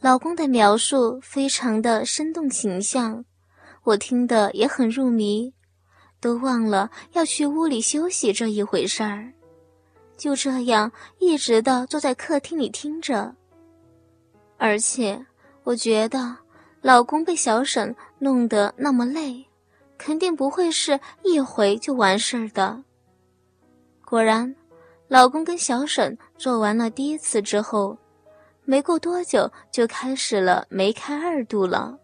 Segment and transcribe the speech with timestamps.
[0.00, 3.22] 老公的描述非常的生动形象，
[3.84, 5.52] 我听得也很入迷，
[6.20, 9.30] 都忘了要去屋里休息这一回事儿，
[10.16, 13.34] 就这样一直的坐在客厅里听着。
[14.56, 15.22] 而且
[15.64, 16.34] 我觉得
[16.80, 19.44] 老公被小沈弄得那么累，
[19.98, 22.82] 肯定不会是一回就完事儿的。
[24.02, 24.56] 果然，
[25.08, 27.98] 老公跟小沈做完了第一次之后。
[28.70, 31.98] 没过多久，就开始了梅开二度了，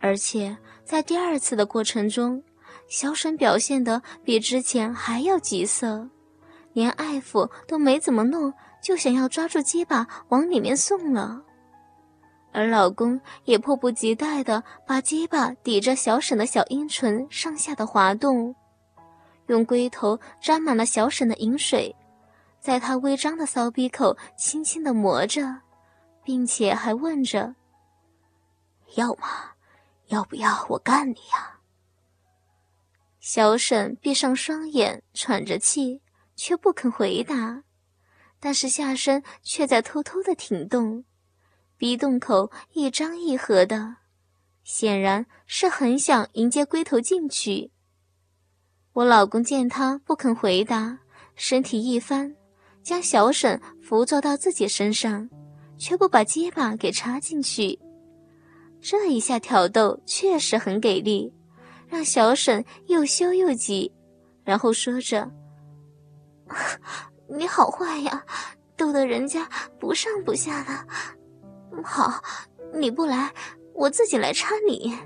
[0.00, 2.42] 而且在第二次的过程中，
[2.88, 6.08] 小沈表现的比之前还要急色，
[6.72, 8.50] 连爱抚都没怎么弄，
[8.82, 11.42] 就想要抓住鸡巴往里面送了，
[12.52, 18.56] 而老公也迫不及待的把鸡巴抵着小沈的小阴唇上下的滑动，
[19.48, 21.94] 用龟头沾满了小沈的饮水，
[22.62, 25.65] 在他微张的骚逼口轻轻的磨着。
[26.26, 27.54] 并且还问着
[28.98, 29.52] ：“要吗？
[30.08, 31.60] 要不要我干你呀？”
[33.22, 36.02] 小沈闭上双眼，喘着气，
[36.34, 37.62] 却不肯回答，
[38.40, 41.04] 但是下身却在偷偷的挺动，
[41.76, 43.98] 鼻洞口一张一合的，
[44.64, 47.70] 显然是很想迎接龟头进去。
[48.94, 50.98] 我老公见他不肯回答，
[51.36, 52.34] 身体一翻，
[52.82, 55.30] 将小沈扶坐到自己身上。
[55.78, 57.78] 却不把结巴给插进去，
[58.80, 61.32] 这一下挑逗确实很给力，
[61.88, 63.92] 让小沈又羞又急，
[64.44, 65.30] 然后说着
[67.28, 68.24] ：“你好坏呀，
[68.76, 71.82] 逗得人家不上不下的。
[71.82, 72.22] 好，
[72.74, 73.32] 你不来，
[73.74, 74.96] 我自己来插你。”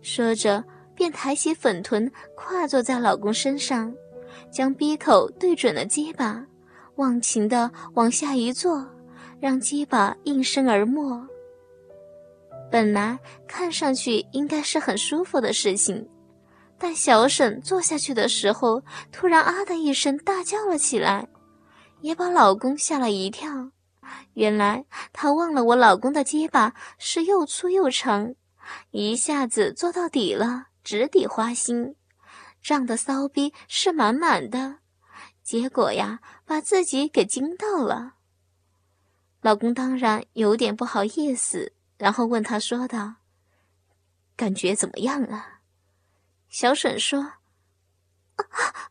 [0.00, 3.94] 说着，便抬起粉臀，跨坐在老公身上，
[4.50, 6.46] 将鼻口对准了结巴。
[6.98, 8.84] 忘情的往下一坐，
[9.40, 11.24] 让鸡巴应声而没。
[12.72, 16.08] 本来看上去应该是很舒服的事情，
[16.76, 18.82] 但小沈坐下去的时候，
[19.12, 21.28] 突然啊的一声大叫了起来，
[22.00, 23.70] 也把老公吓了一跳。
[24.34, 28.34] 原来她忘了我老公的鸡巴是又粗又长，
[28.90, 31.94] 一下子坐到底了，直抵花心，
[32.60, 34.77] 胀得骚逼是满满的。
[35.48, 38.16] 结果呀，把自己给惊到了。
[39.40, 43.14] 老公当然有点不好意思，然后问他说道
[44.36, 45.60] ：“感觉怎么样啊？”
[46.50, 47.22] 小沈说
[48.36, 48.44] ：“啊，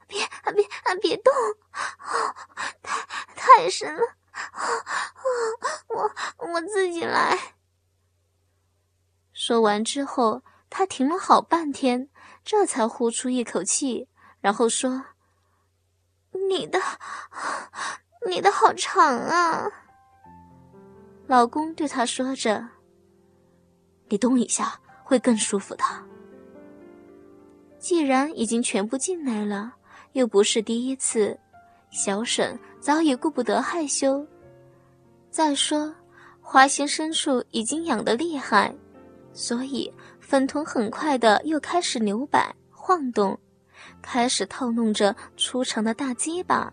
[0.08, 0.68] 别别
[1.00, 1.32] 别动，
[2.82, 4.02] 太太深了，
[5.90, 6.12] 我
[6.54, 7.54] 我自己来。”
[9.32, 10.42] 说完之后，
[10.72, 12.10] 他停了好半天，
[12.44, 14.10] 这才呼出一口气，
[14.42, 15.06] 然后说。
[16.50, 16.80] 你的，
[18.28, 19.68] 你的好长啊！
[21.28, 22.68] 老公对她说着
[24.10, 25.84] ：“你动一下会更舒服的。”
[27.80, 29.74] 既然已经全部进来了，
[30.14, 31.38] 又不是第一次，
[31.92, 34.26] 小沈早已顾不得害羞。
[35.30, 35.94] 再说，
[36.42, 38.74] 花心深处已经痒得厉害，
[39.32, 43.38] 所以粉臀很快的又开始扭摆晃动。
[44.02, 46.72] 开始套弄着粗长的大鸡巴。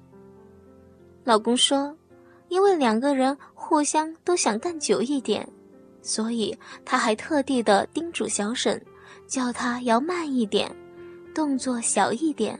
[1.25, 1.97] 老公说
[2.49, 5.49] ：“因为两个人互相都想干久一点，
[6.03, 8.81] 所以他还特地的叮嘱小沈，
[9.27, 10.75] 叫他要慢一点，
[11.35, 12.59] 动作小一点，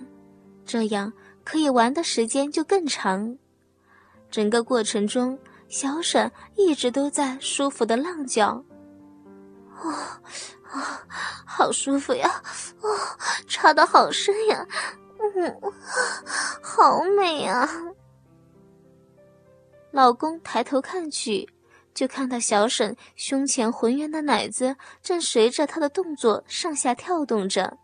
[0.65, 1.13] 这样
[1.45, 3.37] 可以玩的时间就更长。”
[4.31, 5.39] 整个过程中，
[5.69, 8.65] 小沈一直都在舒服的浪叫。
[9.75, 10.21] 啊
[10.73, 11.03] 啊，
[11.45, 12.29] 好舒服呀！
[12.29, 12.89] 啊，
[13.65, 14.69] 插的好深呀！
[15.19, 15.61] 嗯，
[16.63, 17.67] 好美呀！
[19.91, 21.49] 老公抬头看去，
[21.95, 27.79] 就看到小沈胸前浑圆的奶子正随着他的动作上下跳动着，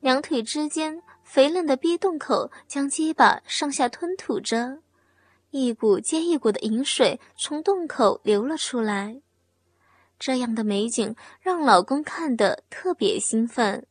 [0.00, 4.78] 两腿之间肥嫩的逼洞口将鸡巴上下吞吐着，
[5.52, 9.22] 一股接一股的饮水从洞口流了出来。
[10.18, 13.86] 这样的美景让老公看得特别兴奋，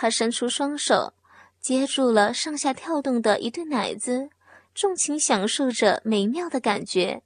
[0.00, 1.12] 他伸出双手
[1.60, 4.30] 接住了上下跳动的一对奶子，
[4.72, 7.24] 纵情享受着美妙的感觉。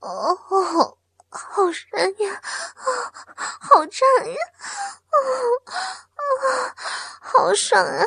[0.00, 0.96] 哦哦，
[1.28, 2.88] 好深呀，啊，
[3.60, 4.36] 好胀呀，
[5.10, 5.16] 啊
[6.14, 6.74] 啊，
[7.20, 8.02] 好爽啊！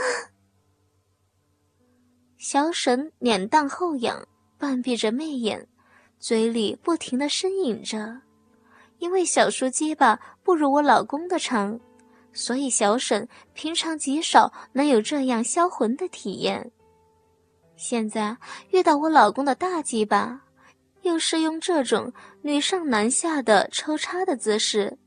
[2.40, 5.70] 小沈脸蛋后仰，半闭着媚眼。
[6.18, 8.22] 嘴里不停的呻吟着，
[9.00, 11.80] 因为小叔结巴不如我老公的长，
[12.34, 16.72] 所以小沈平常极少能有这样销魂的体验。
[17.76, 18.38] 现在
[18.72, 20.42] 遇到我老公的大鸡巴，
[21.04, 22.12] 又是用这种
[22.42, 24.98] 女上男下的抽插的姿势，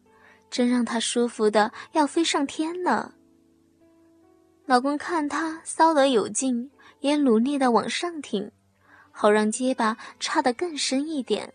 [0.48, 3.14] 真让他舒服的要飞上天了。
[4.66, 6.70] 老公看他骚得有劲，
[7.00, 8.48] 也努力的往上挺，
[9.10, 11.52] 好让结巴插得更深一点。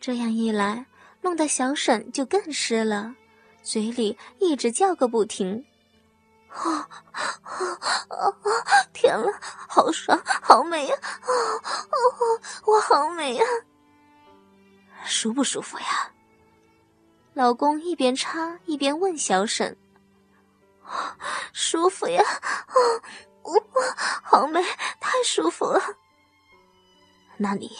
[0.00, 0.86] 这样一来，
[1.24, 3.14] 弄得小沈就更湿了，
[3.62, 5.64] 嘴里一直叫个不停。
[6.48, 7.40] 啊啊
[8.10, 8.30] 啊！
[8.92, 10.94] 天了，好爽，好美呀！
[10.94, 11.30] 啊
[11.88, 11.96] 啊！
[12.66, 13.44] 我好美呀！
[15.06, 16.12] 舒不舒服呀？
[17.32, 19.78] 老公一边插一边问小沈
[21.54, 22.22] ：“舒服呀！
[22.22, 22.76] 啊，
[23.42, 23.64] 我
[24.22, 24.62] 好美，
[25.00, 25.80] 太舒服了。
[27.38, 27.74] 那你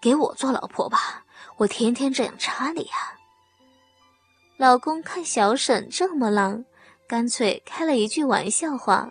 [0.00, 1.24] 给我做老婆吧，
[1.56, 3.18] 我天天这样插你呀。”
[4.56, 6.64] 老公看小沈这么浪。
[7.08, 9.10] 干脆开了一句玩笑话，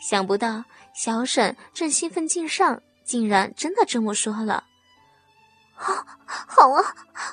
[0.00, 4.64] 想不到小沈正兴奋劲上，竟然真的这么说了。
[5.72, 6.82] 好，好啊，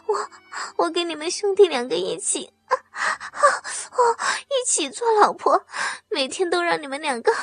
[0.05, 0.29] 我
[0.75, 3.99] 我跟你们兄弟两个一起，啊 啊，
[4.47, 5.65] 一起做老婆，
[6.09, 7.33] 每天都让你们两个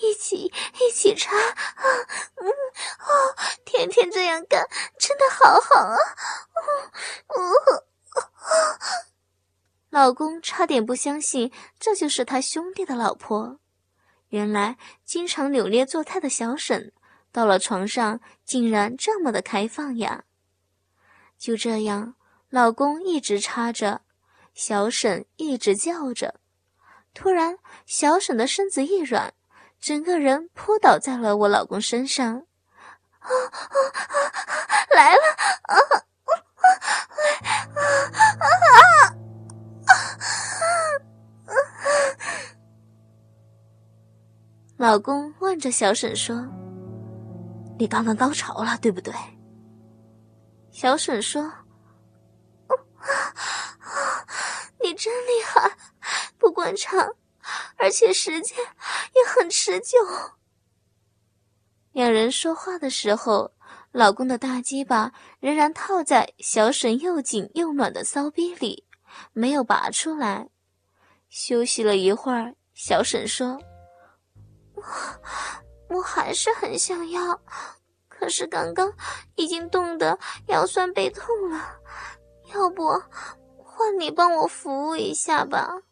[0.00, 1.82] 一起一起插，啊，
[2.36, 4.66] 嗯，哦，天天这样干，
[4.98, 5.96] 真的好好啊，
[7.28, 8.30] 哦，哦。
[9.90, 13.58] 老公差点不相信这就是他兄弟的老婆，
[14.28, 16.92] 原来经常扭捏作态的小沈，
[17.30, 20.24] 到了床上竟然这么的开放呀！
[21.38, 22.14] 就这样，
[22.48, 24.00] 老公一直插着，
[24.54, 26.40] 小沈一直叫着。
[27.14, 29.34] 突然，小沈的身子一软，
[29.80, 32.46] 整个人扑倒在了我老公身上。
[33.18, 34.86] 啊啊啊！
[34.96, 35.20] 来了！
[35.62, 35.94] 啊啊
[37.76, 37.86] 啊
[38.40, 39.14] 啊啊！
[44.76, 46.44] 老公问着小沈说
[47.78, 49.14] ：“你刚刚高潮了，对不对？”
[50.72, 51.42] 小沈说
[52.68, 52.76] ：“你
[55.02, 55.76] 真厉害，
[56.38, 57.16] 不光长，
[57.76, 58.56] 而且时间
[59.16, 59.98] 也很持久。”
[61.90, 63.52] 两人说话的时候，
[63.90, 68.86] 老公的大鸡巴仍然套在小沈又紧又暖的骚逼里。
[69.32, 70.48] 没有拔出来，
[71.28, 73.60] 休息了一会儿，小沈说
[74.74, 74.82] ：“我
[75.90, 77.42] 我还是很想要，
[78.08, 78.90] 可是刚刚
[79.34, 80.16] 已经冻得
[80.46, 81.76] 腰酸背痛了，
[82.54, 82.86] 要不
[83.82, 85.82] 换你帮我服务一下吧。”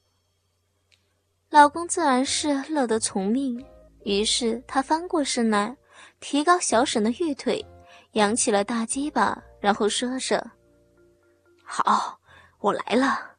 [1.51, 3.67] 老公自然是乐得从命，
[4.05, 5.77] 于是他翻过身来，
[6.21, 7.67] 提高小沈的玉腿，
[8.13, 10.53] 扬起了大鸡巴，然后说着
[11.65, 12.21] ：“好。”
[12.61, 13.37] 我来了。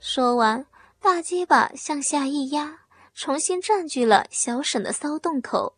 [0.00, 0.66] 说完，
[0.98, 2.80] 大鸡巴向下一压，
[3.12, 5.76] 重新占据了小沈的骚洞口，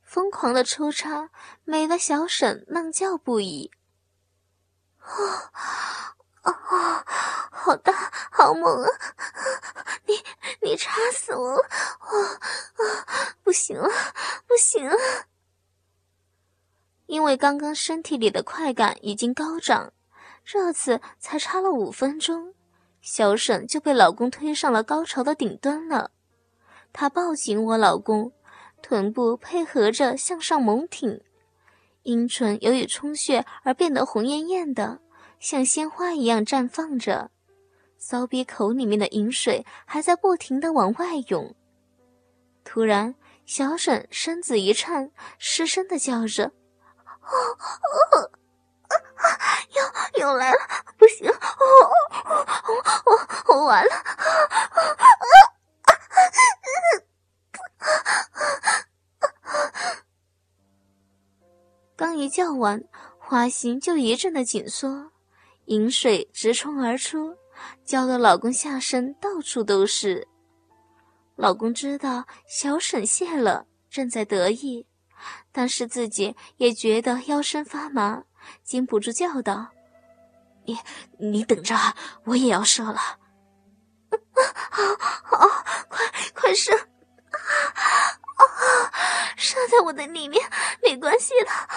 [0.00, 1.30] 疯狂的抽插，
[1.64, 3.70] 美得小沈浪叫不已。
[4.98, 6.01] 啊！
[7.72, 8.90] 好大，好猛啊！
[10.04, 10.22] 你
[10.60, 11.62] 你插死我了！
[11.62, 13.32] 啊！
[13.42, 13.88] 不行了，
[14.46, 14.94] 不行了！
[17.06, 19.94] 因为刚刚身体里的快感已经高涨。
[20.44, 22.52] 这次才插了五分钟，
[23.00, 26.10] 小沈就被老公推上了高潮的顶端了。
[26.92, 28.32] 她抱紧我老公，
[28.82, 31.22] 臀部配合着向上猛挺，
[32.02, 35.00] 阴唇由于充血而变得红艳艳的，
[35.40, 37.30] 像鲜花一样绽放着。
[38.04, 41.54] 骚逼口里面的饮水还在不停的往外涌。
[42.64, 43.14] 突然，
[43.46, 46.46] 小沈身子一颤，失声的叫着
[47.22, 48.30] ：“哦哦！”
[50.16, 50.58] 又又来了，
[50.98, 51.34] 不行，我
[52.28, 52.44] 我
[53.06, 53.90] 我我完了！
[61.94, 62.82] 刚一叫完，
[63.20, 65.12] 花心就一阵的紧缩，
[65.66, 67.31] 饮水直冲而出，
[67.92, 70.26] 浇的老公下身到处都是。
[71.36, 74.86] 老公知道小沈谢了，正在得意，
[75.52, 78.24] 但是自己也觉得腰身发麻。
[78.64, 79.68] 禁不住叫道
[80.64, 80.78] ：“你
[81.18, 81.76] 你等着，
[82.24, 82.96] 我也要射了！
[82.96, 83.18] 好，
[85.22, 85.46] 好，
[85.90, 86.00] 快
[86.34, 86.74] 快射！
[86.74, 86.88] 啊，
[89.36, 90.42] 射在我的里面
[90.82, 91.68] 没关系的。”啊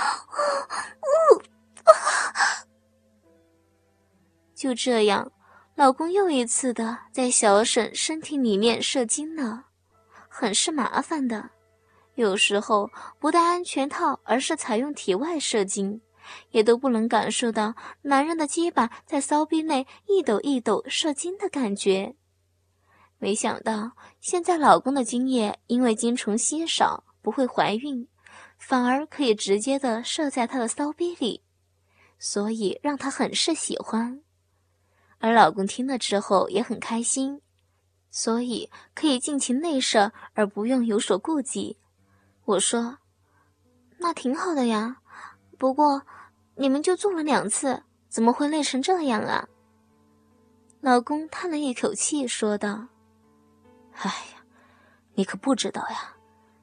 [4.56, 5.30] 就这样，
[5.76, 9.66] 老公又一次的在小沈身体里面射精了，
[10.30, 11.50] 很是麻烦的。
[12.16, 12.90] 有时候
[13.20, 16.02] 不戴安全套，而是采用体外射精。
[16.50, 22.16] 也都不能感受到男人的鸡巴在骚逼内一抖一抖射精的感觉。
[23.20, 28.08] 没想到现在老公的精液因为精虫稀少，不会怀孕，
[28.58, 31.44] 反而可以直接的射在他的骚逼里，
[32.18, 34.22] 所以让他很是喜欢。
[35.26, 37.42] 而老公听了之后也很开心，
[38.12, 41.80] 所以可以尽情内射而不用有所顾忌。
[42.44, 43.00] 我说
[43.98, 44.98] ：“那挺好的呀，
[45.58, 46.04] 不过
[46.58, 49.50] 你们就做了两次，怎么会累成这样啊？”
[50.80, 52.90] 老公叹了一口气，说道
[53.98, 54.46] ：“哎呀，
[55.16, 56.18] 你可不知道呀，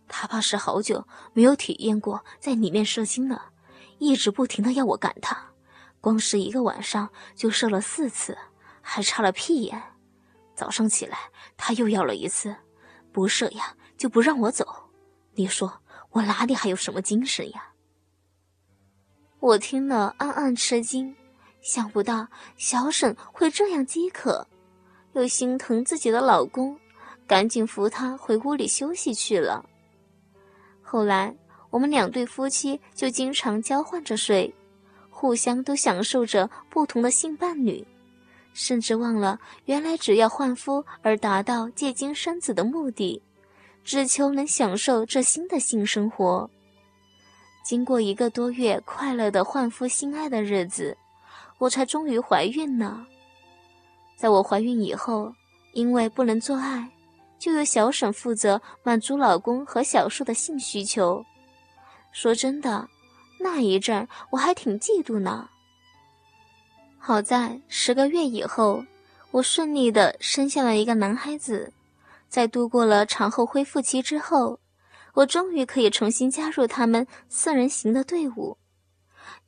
[0.06, 3.46] 他怕是好久没有体验过在里面射精了，
[3.98, 5.50] 一直不停的要我赶他，
[6.00, 8.38] 光是一个晚上就射了四次，
[8.82, 9.82] 还插了屁眼。
[10.54, 11.18] 早上起来
[11.56, 12.54] 他又要了一次，
[13.10, 14.90] 不射呀就不让我走。
[15.34, 17.70] 你说我哪里还有什么精神呀？”
[19.40, 21.16] 我听了暗暗吃惊。
[21.62, 24.48] 想不到小沈会这样饥渴，
[25.12, 26.76] 又心疼自己的老公，
[27.24, 29.64] 赶紧扶他回屋里休息去了。
[30.82, 31.32] 后来
[31.70, 34.52] 我们两对夫妻就经常交换着睡，
[35.08, 37.86] 互相都享受着不同的性伴侣，
[38.52, 43.22] 甚至忘了原来只要换夫而达到借精生子的目的，
[43.84, 46.50] 只求能享受这新的性生活。
[47.64, 50.96] 经过一个多月快乐的换夫性爱的日子。
[51.58, 53.06] 我才终于怀孕了。
[54.16, 55.32] 在我怀孕以后，
[55.74, 56.90] 因为不能做爱，
[57.38, 61.24] 就由小沈负责满足老公和小树的性需求。
[62.10, 62.88] 说真的，
[63.38, 65.50] 那一阵我还挺嫉妒呢。
[67.04, 68.84] 好在十个月以后，
[69.32, 71.72] 我顺利的生下了一个男孩子。
[72.28, 74.60] 在度过了产后恢复期之后，
[75.14, 78.56] 我终于可以重新加入他们四人行的队伍。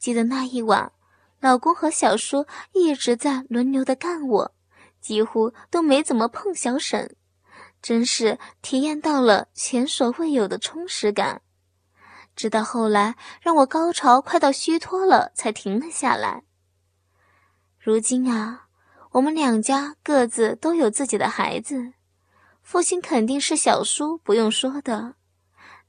[0.01, 0.91] 记得那一晚。
[1.39, 4.53] 老公和小叔一直在轮流的干我，
[5.01, 7.15] 几乎都没怎么碰小沈，
[7.81, 11.43] 真是体验到了前所未有的充实感。
[12.35, 16.43] 直到后来让我高潮快到虚脱了，才停了下来。
[17.85, 18.65] 如今啊，
[19.11, 21.93] 我们两家各自都有自己的孩子，
[22.63, 25.17] 父亲肯定是小叔，不用说的。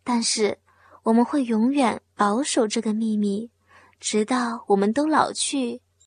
[0.03, 0.59] 但是
[1.03, 3.49] 我们会永远保守这个秘密。
[3.97, 5.81] 直到我们都老去，